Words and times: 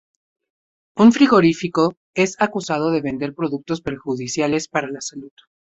Un 0.95 1.11
frigorífico 1.11 1.93
es 2.15 2.35
acusado 2.41 2.89
de 2.89 3.01
vender 3.01 3.35
productos 3.35 3.81
perjudiciales 3.81 4.67
para 4.67 4.89
la 4.89 4.99
salud. 4.99 5.29